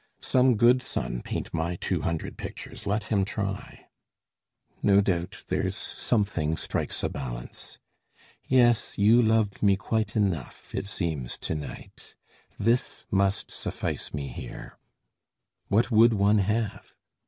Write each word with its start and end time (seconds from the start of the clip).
Some 0.23 0.57
good 0.57 0.81
son 0.81 1.21
Paint 1.21 1.53
my 1.53 1.75
two 1.75 2.01
hundred 2.01 2.35
pictures 2.35 2.87
let 2.87 3.03
him 3.13 3.23
try! 3.23 3.85
No 4.81 4.99
doubt, 4.99 5.43
there's 5.45 5.77
something 5.77 6.57
strikes 6.57 7.03
a 7.03 7.07
balance. 7.07 7.77
Yes, 8.43 8.97
You 8.97 9.21
loved 9.21 9.61
me 9.61 9.75
quite 9.75 10.15
enough, 10.15 10.73
it 10.73 10.87
seems 10.87 11.37
to 11.45 11.53
night. 11.53 12.15
This 12.57 13.05
must 13.11 13.51
suffice 13.51 14.11
me 14.11 14.29
here. 14.29 14.75
What 15.67 15.91
would 15.91 16.13
one 16.15 16.39
have? 16.39 16.95